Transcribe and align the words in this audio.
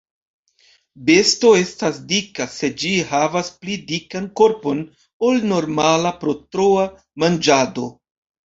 Besto 1.09 1.51
estas 1.57 1.99
dika 2.13 2.47
se 2.53 2.69
ĝi 2.83 2.93
havas 3.11 3.51
pli 3.61 3.77
dikan 3.93 4.27
korpon 4.41 4.83
ol 5.29 5.47
normala 5.53 6.17
pro 6.25 6.37
troa 6.57 6.89
manĝado. 7.27 7.89